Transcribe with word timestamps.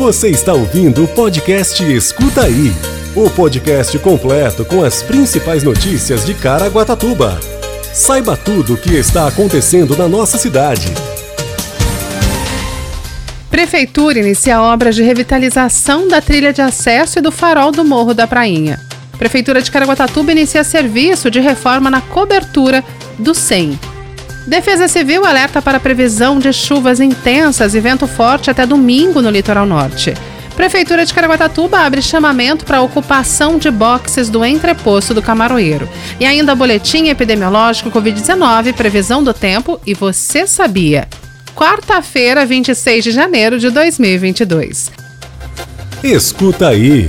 Você 0.00 0.30
está 0.30 0.54
ouvindo 0.54 1.04
o 1.04 1.08
podcast 1.08 1.84
Escuta 1.84 2.44
Aí 2.44 2.72
o 3.14 3.28
podcast 3.28 3.98
completo 3.98 4.64
com 4.64 4.82
as 4.82 5.02
principais 5.02 5.62
notícias 5.62 6.24
de 6.24 6.32
Caraguatatuba. 6.32 7.38
Saiba 7.92 8.34
tudo 8.34 8.72
o 8.72 8.76
que 8.78 8.94
está 8.94 9.28
acontecendo 9.28 9.94
na 9.94 10.08
nossa 10.08 10.38
cidade. 10.38 10.86
Prefeitura 13.50 14.20
inicia 14.20 14.62
obras 14.62 14.96
de 14.96 15.02
revitalização 15.02 16.08
da 16.08 16.22
trilha 16.22 16.50
de 16.50 16.62
acesso 16.62 17.18
e 17.18 17.22
do 17.22 17.30
farol 17.30 17.70
do 17.70 17.84
Morro 17.84 18.14
da 18.14 18.26
Prainha. 18.26 18.80
Prefeitura 19.18 19.60
de 19.60 19.70
Caraguatatuba 19.70 20.32
inicia 20.32 20.64
serviço 20.64 21.30
de 21.30 21.40
reforma 21.40 21.90
na 21.90 22.00
cobertura 22.00 22.82
do 23.18 23.34
SEM. 23.34 23.78
Defesa 24.46 24.88
Civil 24.88 25.24
alerta 25.24 25.60
para 25.60 25.78
previsão 25.78 26.38
de 26.38 26.52
chuvas 26.52 27.00
intensas 27.00 27.74
e 27.74 27.80
vento 27.80 28.06
forte 28.06 28.50
até 28.50 28.66
domingo 28.66 29.20
no 29.20 29.30
litoral 29.30 29.66
norte. 29.66 30.14
Prefeitura 30.56 31.06
de 31.06 31.14
Caraguatatuba 31.14 31.78
abre 31.78 32.02
chamamento 32.02 32.64
para 32.64 32.82
ocupação 32.82 33.58
de 33.58 33.70
boxes 33.70 34.28
do 34.28 34.44
entreposto 34.44 35.14
do 35.14 35.22
Camaroeiro. 35.22 35.88
E 36.18 36.26
ainda 36.26 36.54
boletim 36.54 37.08
epidemiológico 37.08 37.90
Covid-19, 37.90 38.74
previsão 38.74 39.22
do 39.22 39.32
tempo 39.32 39.80
e 39.86 39.94
você 39.94 40.46
sabia. 40.46 41.08
Quarta-feira, 41.54 42.44
26 42.44 43.04
de 43.04 43.10
janeiro 43.10 43.58
de 43.58 43.70
2022. 43.70 44.90
Escuta 46.02 46.68
aí. 46.68 47.08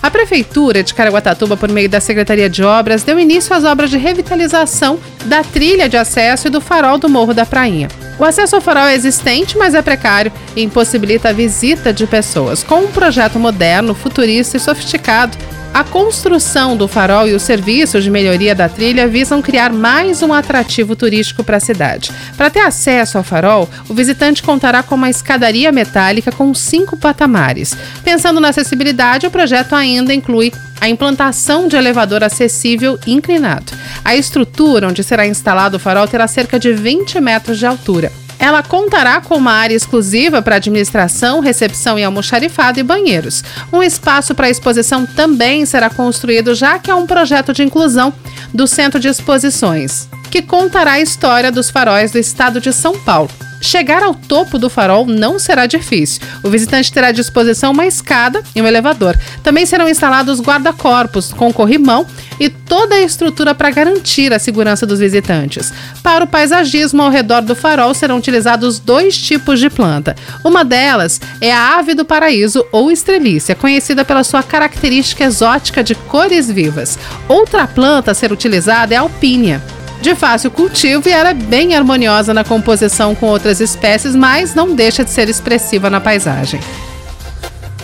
A 0.00 0.10
Prefeitura 0.10 0.82
de 0.82 0.94
Caraguatatuba, 0.94 1.56
por 1.56 1.70
meio 1.70 1.88
da 1.88 2.00
Secretaria 2.00 2.48
de 2.48 2.62
Obras, 2.62 3.02
deu 3.02 3.18
início 3.18 3.54
às 3.54 3.64
obras 3.64 3.90
de 3.90 3.98
revitalização 3.98 4.98
da 5.24 5.42
trilha 5.42 5.88
de 5.88 5.96
acesso 5.96 6.46
e 6.46 6.50
do 6.50 6.60
farol 6.60 6.98
do 6.98 7.08
Morro 7.08 7.34
da 7.34 7.44
Prainha. 7.44 7.88
O 8.16 8.24
acesso 8.24 8.54
ao 8.54 8.62
farol 8.62 8.84
é 8.84 8.94
existente, 8.94 9.58
mas 9.58 9.74
é 9.74 9.82
precário 9.82 10.32
e 10.54 10.62
impossibilita 10.62 11.30
a 11.30 11.32
visita 11.32 11.92
de 11.92 12.06
pessoas. 12.06 12.62
Com 12.62 12.80
um 12.84 12.92
projeto 12.92 13.38
moderno, 13.38 13.94
futurista 13.94 14.56
e 14.56 14.60
sofisticado, 14.60 15.36
a 15.72 15.84
construção 15.84 16.76
do 16.76 16.88
farol 16.88 17.28
e 17.28 17.34
os 17.34 17.42
serviços 17.42 18.02
de 18.02 18.10
melhoria 18.10 18.54
da 18.54 18.68
trilha 18.68 19.06
visam 19.06 19.40
criar 19.40 19.72
mais 19.72 20.22
um 20.22 20.32
atrativo 20.32 20.96
turístico 20.96 21.44
para 21.44 21.58
a 21.58 21.60
cidade. 21.60 22.10
Para 22.36 22.50
ter 22.50 22.60
acesso 22.60 23.18
ao 23.18 23.24
farol, 23.24 23.68
o 23.88 23.94
visitante 23.94 24.42
contará 24.42 24.82
com 24.82 24.94
uma 24.94 25.10
escadaria 25.10 25.70
metálica 25.70 26.32
com 26.32 26.52
cinco 26.54 26.96
patamares. 26.96 27.76
Pensando 28.02 28.40
na 28.40 28.48
acessibilidade, 28.48 29.26
o 29.26 29.30
projeto 29.30 29.74
ainda 29.74 30.12
inclui 30.12 30.52
a 30.80 30.88
implantação 30.88 31.68
de 31.68 31.76
elevador 31.76 32.22
acessível 32.22 32.98
inclinado. 33.06 33.72
A 34.04 34.16
estrutura 34.16 34.88
onde 34.88 35.02
será 35.02 35.26
instalado 35.26 35.76
o 35.76 35.80
farol 35.80 36.06
terá 36.06 36.26
cerca 36.26 36.58
de 36.58 36.72
20 36.72 37.20
metros 37.20 37.58
de 37.58 37.66
altura. 37.66 38.12
Ela 38.38 38.62
contará 38.62 39.20
com 39.20 39.36
uma 39.36 39.52
área 39.52 39.74
exclusiva 39.74 40.40
para 40.40 40.56
administração, 40.56 41.40
recepção 41.40 41.98
e 41.98 42.04
almoxarifado 42.04 42.78
e 42.78 42.82
banheiros. 42.82 43.42
Um 43.72 43.82
espaço 43.82 44.34
para 44.34 44.50
exposição 44.50 45.04
também 45.04 45.66
será 45.66 45.90
construído, 45.90 46.54
já 46.54 46.78
que 46.78 46.90
é 46.90 46.94
um 46.94 47.06
projeto 47.06 47.52
de 47.52 47.62
inclusão 47.62 48.12
do 48.54 48.66
Centro 48.66 49.00
de 49.00 49.08
Exposições, 49.08 50.08
que 50.30 50.42
contará 50.42 50.92
a 50.92 51.00
história 51.00 51.50
dos 51.50 51.70
faróis 51.70 52.12
do 52.12 52.18
estado 52.18 52.60
de 52.60 52.72
São 52.72 52.98
Paulo. 52.98 53.47
Chegar 53.60 54.02
ao 54.02 54.14
topo 54.14 54.58
do 54.58 54.70
farol 54.70 55.06
não 55.06 55.38
será 55.38 55.66
difícil. 55.66 56.22
O 56.42 56.48
visitante 56.48 56.92
terá 56.92 57.08
à 57.08 57.12
disposição 57.12 57.72
uma 57.72 57.86
escada 57.86 58.42
e 58.54 58.62
um 58.62 58.66
elevador. 58.66 59.18
Também 59.42 59.66
serão 59.66 59.88
instalados 59.88 60.40
guarda-corpos 60.40 61.32
com 61.32 61.52
corrimão 61.52 62.06
e 62.38 62.48
toda 62.48 62.94
a 62.94 63.00
estrutura 63.00 63.54
para 63.54 63.70
garantir 63.70 64.32
a 64.32 64.38
segurança 64.38 64.86
dos 64.86 65.00
visitantes. 65.00 65.72
Para 66.02 66.24
o 66.24 66.28
paisagismo 66.28 67.02
ao 67.02 67.10
redor 67.10 67.42
do 67.42 67.56
farol 67.56 67.94
serão 67.94 68.18
utilizados 68.18 68.78
dois 68.78 69.18
tipos 69.18 69.58
de 69.58 69.68
planta. 69.68 70.14
Uma 70.44 70.64
delas 70.64 71.20
é 71.40 71.52
a 71.52 71.78
ave 71.78 71.94
do 71.94 72.04
paraíso 72.04 72.64
ou 72.70 72.90
estrelícia, 72.90 73.54
conhecida 73.54 74.04
pela 74.04 74.24
sua 74.24 74.42
característica 74.42 75.24
exótica 75.24 75.82
de 75.82 75.94
cores 75.94 76.50
vivas. 76.50 76.98
Outra 77.28 77.66
planta 77.66 78.12
a 78.12 78.14
ser 78.14 78.32
utilizada 78.32 78.94
é 78.94 78.96
a 78.96 79.00
alpínia 79.00 79.62
de 80.00 80.14
fácil 80.14 80.50
cultivo 80.50 81.08
e 81.08 81.12
era 81.12 81.34
bem 81.34 81.74
harmoniosa 81.74 82.32
na 82.32 82.44
composição 82.44 83.14
com 83.14 83.26
outras 83.26 83.60
espécies, 83.60 84.14
mas 84.14 84.54
não 84.54 84.74
deixa 84.74 85.04
de 85.04 85.10
ser 85.10 85.28
expressiva 85.28 85.90
na 85.90 86.00
paisagem. 86.00 86.60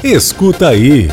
Escuta 0.02 0.68
aí. 0.68 1.10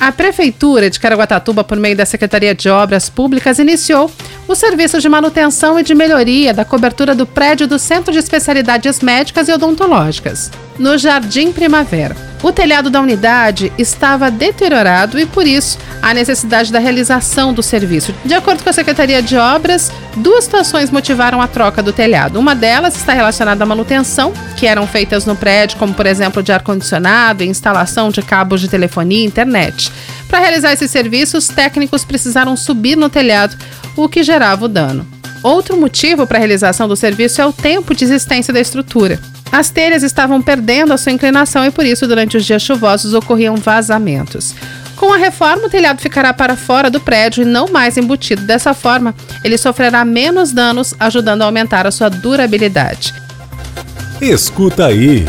A 0.00 0.10
Prefeitura 0.10 0.90
de 0.90 0.98
Caraguatatuba, 0.98 1.62
por 1.62 1.78
meio 1.78 1.96
da 1.96 2.04
Secretaria 2.04 2.54
de 2.54 2.68
Obras 2.68 3.08
Públicas, 3.08 3.58
iniciou 3.58 4.10
o 4.46 4.54
serviço 4.54 5.00
de 5.00 5.08
manutenção 5.08 5.78
e 5.78 5.82
de 5.82 5.94
melhoria 5.94 6.52
da 6.52 6.64
cobertura 6.64 7.14
do 7.14 7.24
prédio 7.24 7.66
do 7.66 7.78
Centro 7.78 8.12
de 8.12 8.18
Especialidades 8.18 9.00
Médicas 9.00 9.48
e 9.48 9.52
Odontológicas, 9.52 10.50
no 10.78 10.98
Jardim 10.98 11.52
Primavera. 11.52 12.16
O 12.42 12.52
telhado 12.52 12.90
da 12.90 13.00
unidade 13.00 13.72
estava 13.78 14.30
deteriorado 14.30 15.18
e, 15.18 15.24
por 15.24 15.46
isso, 15.46 15.78
a 16.04 16.12
necessidade 16.12 16.70
da 16.70 16.78
realização 16.78 17.54
do 17.54 17.62
serviço. 17.62 18.14
De 18.26 18.34
acordo 18.34 18.62
com 18.62 18.68
a 18.68 18.74
Secretaria 18.74 19.22
de 19.22 19.38
Obras, 19.38 19.90
duas 20.18 20.44
situações 20.44 20.90
motivaram 20.90 21.40
a 21.40 21.48
troca 21.48 21.82
do 21.82 21.94
telhado. 21.94 22.38
Uma 22.38 22.54
delas 22.54 22.94
está 22.94 23.14
relacionada 23.14 23.64
à 23.64 23.66
manutenção, 23.66 24.30
que 24.54 24.66
eram 24.66 24.86
feitas 24.86 25.24
no 25.24 25.34
prédio, 25.34 25.78
como, 25.78 25.94
por 25.94 26.04
exemplo, 26.04 26.42
de 26.42 26.52
ar-condicionado 26.52 27.42
e 27.42 27.46
instalação 27.46 28.10
de 28.10 28.20
cabos 28.20 28.60
de 28.60 28.68
telefonia 28.68 29.24
e 29.24 29.24
internet. 29.24 29.90
Para 30.28 30.40
realizar 30.40 30.74
esses 30.74 30.90
serviços, 30.90 31.48
técnicos 31.48 32.04
precisaram 32.04 32.54
subir 32.54 32.96
no 32.96 33.08
telhado, 33.08 33.56
o 33.96 34.06
que 34.06 34.22
gerava 34.22 34.66
o 34.66 34.68
dano. 34.68 35.06
Outro 35.42 35.74
motivo 35.74 36.26
para 36.26 36.36
a 36.36 36.40
realização 36.40 36.86
do 36.86 36.96
serviço 36.96 37.40
é 37.40 37.46
o 37.46 37.52
tempo 37.52 37.94
de 37.94 38.04
existência 38.04 38.52
da 38.52 38.60
estrutura. 38.60 39.18
As 39.50 39.70
telhas 39.70 40.02
estavam 40.02 40.42
perdendo 40.42 40.92
a 40.92 40.98
sua 40.98 41.12
inclinação 41.12 41.64
e 41.64 41.70
por 41.70 41.86
isso, 41.86 42.06
durante 42.06 42.36
os 42.36 42.44
dias 42.44 42.60
chuvosos, 42.60 43.14
ocorriam 43.14 43.56
vazamentos. 43.56 44.54
Com 45.04 45.12
a 45.12 45.18
reforma, 45.18 45.66
o 45.66 45.68
telhado 45.68 46.00
ficará 46.00 46.32
para 46.32 46.56
fora 46.56 46.88
do 46.88 46.98
prédio 46.98 47.42
e 47.42 47.44
não 47.44 47.68
mais 47.68 47.98
embutido. 47.98 48.40
Dessa 48.46 48.72
forma, 48.72 49.14
ele 49.44 49.58
sofrerá 49.58 50.02
menos 50.02 50.50
danos, 50.50 50.94
ajudando 50.98 51.42
a 51.42 51.44
aumentar 51.44 51.86
a 51.86 51.90
sua 51.90 52.08
durabilidade. 52.08 53.12
Escuta 54.18 54.86
aí. 54.86 55.28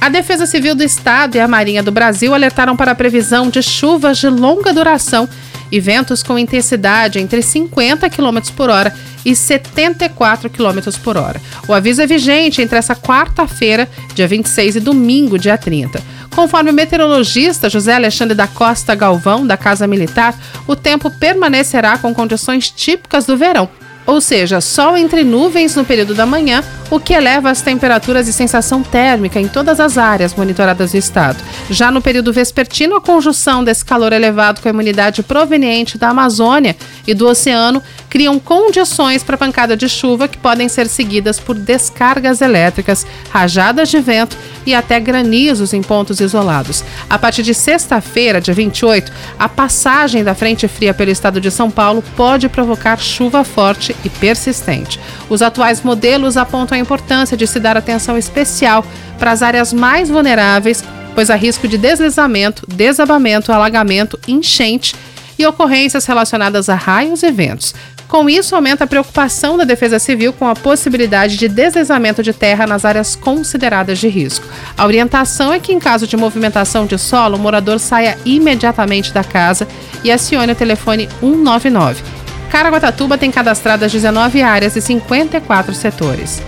A 0.00 0.08
Defesa 0.08 0.46
Civil 0.46 0.76
do 0.76 0.84
Estado 0.84 1.34
e 1.34 1.40
a 1.40 1.48
Marinha 1.48 1.82
do 1.82 1.90
Brasil 1.90 2.32
alertaram 2.32 2.76
para 2.76 2.92
a 2.92 2.94
previsão 2.94 3.50
de 3.50 3.60
chuvas 3.60 4.18
de 4.18 4.28
longa 4.28 4.72
duração 4.72 5.28
e 5.72 5.80
ventos 5.80 6.22
com 6.22 6.38
intensidade 6.38 7.18
entre 7.18 7.40
50 7.40 8.10
km 8.10 8.38
por 8.54 8.68
hora 8.68 8.94
e 9.24 9.34
74 9.34 10.50
km 10.50 10.90
por 11.02 11.16
hora. 11.16 11.40
O 11.66 11.72
aviso 11.72 12.02
é 12.02 12.06
vigente 12.06 12.60
entre 12.60 12.78
essa 12.78 12.94
quarta-feira, 12.94 13.88
dia 14.14 14.28
26, 14.28 14.76
e 14.76 14.80
domingo, 14.80 15.38
dia 15.38 15.56
30. 15.56 16.02
Conforme 16.34 16.70
o 16.70 16.74
meteorologista 16.74 17.70
José 17.70 17.94
Alexandre 17.94 18.34
da 18.34 18.46
Costa 18.46 18.94
Galvão, 18.94 19.46
da 19.46 19.56
Casa 19.56 19.86
Militar, 19.86 20.38
o 20.66 20.76
tempo 20.76 21.10
permanecerá 21.10 21.96
com 21.96 22.14
condições 22.14 22.70
típicas 22.70 23.24
do 23.24 23.36
verão, 23.36 23.68
ou 24.06 24.20
seja, 24.20 24.60
sol 24.60 24.96
entre 24.96 25.24
nuvens 25.24 25.74
no 25.76 25.84
período 25.84 26.14
da 26.14 26.26
manhã, 26.26 26.62
o 26.92 27.00
que 27.00 27.14
eleva 27.14 27.48
as 27.48 27.62
temperaturas 27.62 28.28
e 28.28 28.34
sensação 28.34 28.82
térmica 28.82 29.40
em 29.40 29.48
todas 29.48 29.80
as 29.80 29.96
áreas 29.96 30.34
monitoradas 30.34 30.92
do 30.92 30.98
estado. 30.98 31.42
Já 31.70 31.90
no 31.90 32.02
período 32.02 32.34
vespertino, 32.34 32.94
a 32.96 33.00
conjunção 33.00 33.64
desse 33.64 33.82
calor 33.82 34.12
elevado 34.12 34.60
com 34.60 34.68
a 34.68 34.72
imunidade 34.72 35.22
proveniente 35.22 35.96
da 35.96 36.10
Amazônia 36.10 36.76
e 37.06 37.14
do 37.14 37.26
oceano 37.26 37.82
criam 38.10 38.38
condições 38.38 39.22
para 39.22 39.38
pancada 39.38 39.74
de 39.74 39.88
chuva 39.88 40.28
que 40.28 40.36
podem 40.36 40.68
ser 40.68 40.86
seguidas 40.86 41.40
por 41.40 41.54
descargas 41.54 42.42
elétricas, 42.42 43.06
rajadas 43.30 43.88
de 43.88 43.98
vento 43.98 44.36
e 44.66 44.74
até 44.74 45.00
granizos 45.00 45.72
em 45.72 45.80
pontos 45.80 46.20
isolados. 46.20 46.84
A 47.08 47.18
partir 47.18 47.42
de 47.42 47.54
sexta-feira, 47.54 48.38
dia 48.38 48.52
28, 48.52 49.10
a 49.38 49.48
passagem 49.48 50.22
da 50.22 50.34
frente 50.34 50.68
fria 50.68 50.92
pelo 50.92 51.10
estado 51.10 51.40
de 51.40 51.50
São 51.50 51.70
Paulo 51.70 52.04
pode 52.14 52.50
provocar 52.50 53.00
chuva 53.00 53.44
forte 53.44 53.96
e 54.04 54.10
persistente. 54.10 55.00
Os 55.30 55.40
atuais 55.40 55.80
modelos 55.80 56.36
apontam 56.36 56.81
importância 56.82 57.36
de 57.36 57.46
se 57.46 57.58
dar 57.58 57.76
atenção 57.76 58.18
especial 58.18 58.84
para 59.18 59.30
as 59.30 59.42
áreas 59.42 59.72
mais 59.72 60.08
vulneráveis, 60.08 60.84
pois 61.14 61.30
há 61.30 61.34
risco 61.34 61.66
de 61.66 61.78
deslizamento, 61.78 62.66
desabamento, 62.68 63.52
alagamento, 63.52 64.18
enchente 64.26 64.94
e 65.38 65.46
ocorrências 65.46 66.04
relacionadas 66.06 66.68
a 66.68 66.74
raios 66.74 67.22
e 67.22 67.30
ventos. 67.30 67.74
Com 68.12 68.28
isso, 68.28 68.54
aumenta 68.54 68.84
a 68.84 68.86
preocupação 68.86 69.56
da 69.56 69.64
Defesa 69.64 69.98
Civil 69.98 70.34
com 70.34 70.46
a 70.46 70.54
possibilidade 70.54 71.38
de 71.38 71.48
deslizamento 71.48 72.22
de 72.22 72.34
terra 72.34 72.66
nas 72.66 72.84
áreas 72.84 73.16
consideradas 73.16 73.98
de 73.98 74.06
risco. 74.06 74.46
A 74.76 74.84
orientação 74.84 75.50
é 75.50 75.58
que, 75.58 75.72
em 75.72 75.78
caso 75.78 76.06
de 76.06 76.14
movimentação 76.14 76.84
de 76.84 76.98
solo, 76.98 77.38
o 77.38 77.40
morador 77.40 77.80
saia 77.80 78.18
imediatamente 78.22 79.14
da 79.14 79.24
casa 79.24 79.66
e 80.04 80.12
acione 80.12 80.52
o 80.52 80.54
telefone 80.54 81.08
199. 81.20 82.02
Caraguatatuba 82.50 83.16
tem 83.16 83.30
cadastradas 83.30 83.90
19 83.90 84.42
áreas 84.42 84.76
e 84.76 84.82
54 84.82 85.72
setores. 85.72 86.42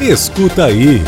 Escuta 0.00 0.66
aí. 0.66 1.02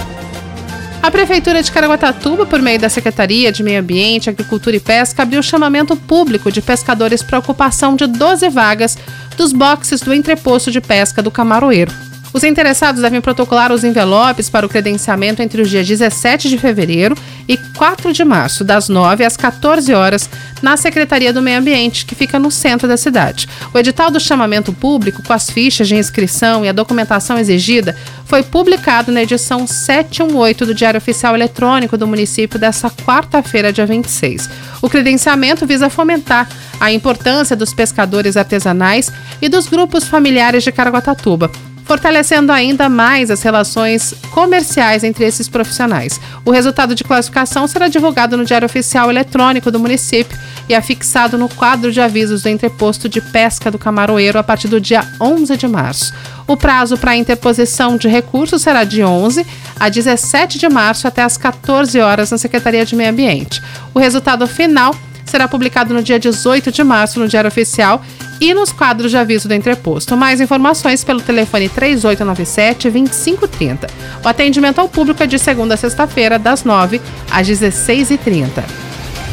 A 1.00 1.12
Prefeitura 1.12 1.62
de 1.62 1.70
Caraguatatuba, 1.70 2.44
por 2.44 2.60
meio 2.60 2.78
da 2.78 2.88
Secretaria 2.88 3.52
de 3.52 3.62
Meio 3.62 3.78
Ambiente, 3.78 4.28
Agricultura 4.28 4.74
e 4.74 4.80
Pesca, 4.80 5.22
abriu 5.22 5.40
chamamento 5.44 5.94
público 5.94 6.50
de 6.50 6.60
pescadores 6.60 7.22
para 7.22 7.38
ocupação 7.38 7.94
de 7.94 8.08
12 8.08 8.48
vagas 8.48 8.98
dos 9.36 9.52
boxes 9.52 10.00
do 10.00 10.12
entreposto 10.12 10.72
de 10.72 10.80
pesca 10.80 11.22
do 11.22 11.30
Camaroeiro. 11.30 11.92
Os 12.32 12.44
interessados 12.44 13.02
devem 13.02 13.20
protocolar 13.20 13.72
os 13.72 13.84
envelopes 13.84 14.50
para 14.50 14.66
o 14.66 14.68
credenciamento 14.68 15.40
entre 15.40 15.62
os 15.62 15.70
dias 15.70 15.86
17 15.86 16.48
de 16.48 16.58
fevereiro 16.58 17.16
e 17.50 17.56
4 17.56 18.12
de 18.12 18.24
março, 18.24 18.62
das 18.62 18.88
9 18.88 19.24
às 19.24 19.36
14 19.36 19.92
horas, 19.92 20.30
na 20.62 20.76
Secretaria 20.76 21.32
do 21.32 21.42
Meio 21.42 21.58
Ambiente, 21.58 22.06
que 22.06 22.14
fica 22.14 22.38
no 22.38 22.48
centro 22.48 22.86
da 22.86 22.96
cidade. 22.96 23.48
O 23.74 23.78
edital 23.78 24.08
do 24.08 24.20
chamamento 24.20 24.72
público, 24.72 25.20
com 25.20 25.32
as 25.32 25.50
fichas 25.50 25.88
de 25.88 25.96
inscrição 25.96 26.64
e 26.64 26.68
a 26.68 26.72
documentação 26.72 27.36
exigida, 27.36 27.96
foi 28.24 28.44
publicado 28.44 29.10
na 29.10 29.24
edição 29.24 29.66
718 29.66 30.64
do 30.64 30.72
Diário 30.72 30.98
Oficial 30.98 31.34
Eletrônico 31.34 31.98
do 31.98 32.06
município 32.06 32.56
desta 32.56 32.88
quarta-feira, 32.88 33.72
dia 33.72 33.84
26. 33.84 34.48
O 34.80 34.88
credenciamento 34.88 35.66
visa 35.66 35.90
fomentar 35.90 36.48
a 36.78 36.92
importância 36.92 37.56
dos 37.56 37.74
pescadores 37.74 38.36
artesanais 38.36 39.10
e 39.42 39.48
dos 39.48 39.66
grupos 39.66 40.04
familiares 40.04 40.62
de 40.62 40.70
Caraguatatuba, 40.70 41.50
fortalecendo 41.90 42.52
ainda 42.52 42.88
mais 42.88 43.32
as 43.32 43.42
relações 43.42 44.14
comerciais 44.30 45.02
entre 45.02 45.24
esses 45.24 45.48
profissionais. 45.48 46.20
O 46.44 46.52
resultado 46.52 46.94
de 46.94 47.02
classificação 47.02 47.66
será 47.66 47.88
divulgado 47.88 48.36
no 48.36 48.44
Diário 48.44 48.66
Oficial 48.66 49.10
Eletrônico 49.10 49.72
do 49.72 49.80
município 49.80 50.38
e 50.68 50.74
afixado 50.76 51.36
no 51.36 51.48
quadro 51.48 51.90
de 51.90 52.00
avisos 52.00 52.44
do 52.44 52.48
entreposto 52.48 53.08
de 53.08 53.20
pesca 53.20 53.72
do 53.72 53.78
Camaroeiro 53.78 54.38
a 54.38 54.42
partir 54.44 54.68
do 54.68 54.80
dia 54.80 55.02
11 55.20 55.56
de 55.56 55.66
março. 55.66 56.14
O 56.46 56.56
prazo 56.56 56.96
para 56.96 57.16
interposição 57.16 57.96
de 57.96 58.06
recursos 58.06 58.62
será 58.62 58.84
de 58.84 59.02
11 59.02 59.44
a 59.80 59.88
17 59.88 60.60
de 60.60 60.68
março 60.68 61.08
até 61.08 61.22
às 61.22 61.36
14 61.36 61.98
horas 61.98 62.30
na 62.30 62.38
Secretaria 62.38 62.86
de 62.86 62.94
Meio 62.94 63.10
Ambiente. 63.10 63.60
O 63.92 63.98
resultado 63.98 64.46
final 64.46 64.94
será 65.24 65.48
publicado 65.48 65.92
no 65.92 66.04
dia 66.04 66.20
18 66.20 66.70
de 66.70 66.84
março 66.84 67.18
no 67.18 67.26
Diário 67.26 67.48
Oficial 67.48 68.00
e 68.40 68.54
nos 68.54 68.72
quadros 68.72 69.10
de 69.10 69.16
aviso 69.16 69.46
do 69.46 69.54
entreposto. 69.54 70.16
Mais 70.16 70.40
informações 70.40 71.04
pelo 71.04 71.20
telefone 71.20 71.68
3897-2530. 71.68 73.90
O 74.24 74.28
atendimento 74.28 74.80
ao 74.80 74.88
público 74.88 75.22
é 75.22 75.26
de 75.26 75.38
segunda 75.38 75.74
a 75.74 75.76
sexta-feira, 75.76 76.38
das 76.38 76.64
9 76.64 76.98
às 77.30 77.46
16h30. 77.46 78.64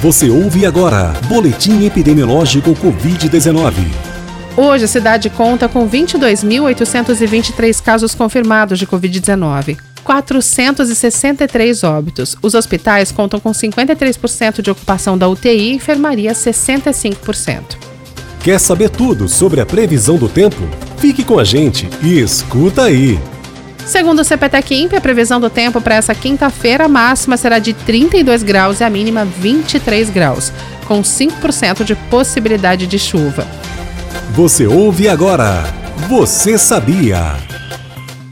Você 0.01 0.29
ouve 0.29 0.65
agora 0.65 1.13
Boletim 1.27 1.85
Epidemiológico 1.85 2.75
Covid-19. 2.75 3.73
Hoje 4.55 4.85
a 4.85 4.87
cidade 4.87 5.29
conta 5.29 5.69
com 5.69 5.89
22.823 5.89 7.81
casos 7.81 8.13
confirmados 8.13 8.77
de 8.77 8.85
Covid-19. 8.85 9.77
463 10.03 11.83
óbitos. 11.83 12.35
Os 12.41 12.53
hospitais 12.53 13.11
contam 13.11 13.39
com 13.39 13.51
53% 13.51 14.61
de 14.61 14.71
ocupação 14.71 15.17
da 15.17 15.27
UTI 15.27 15.71
e 15.71 15.73
enfermaria 15.73 16.31
65%. 16.31 17.96
Quer 18.47 18.61
saber 18.61 18.89
tudo 18.89 19.27
sobre 19.27 19.59
a 19.59 19.65
previsão 19.65 20.15
do 20.15 20.29
tempo? 20.29 20.69
Fique 20.99 21.21
com 21.21 21.37
a 21.37 21.43
gente 21.43 21.89
e 22.01 22.17
escuta 22.21 22.83
aí! 22.83 23.19
Segundo 23.85 24.19
o 24.19 24.23
CPTEC 24.23 24.95
a 24.95 25.01
previsão 25.01 25.37
do 25.37 25.49
tempo 25.49 25.81
para 25.81 25.95
essa 25.95 26.15
quinta-feira 26.15 26.87
máxima 26.87 27.35
será 27.35 27.59
de 27.59 27.73
32 27.73 28.43
graus 28.43 28.79
e 28.79 28.85
a 28.85 28.89
mínima 28.89 29.25
23 29.25 30.09
graus, 30.09 30.53
com 30.85 31.01
5% 31.01 31.83
de 31.83 31.93
possibilidade 32.09 32.87
de 32.87 32.97
chuva. 32.97 33.45
Você 34.31 34.65
ouve 34.65 35.09
agora. 35.09 35.65
Você 36.07 36.57
sabia? 36.57 37.35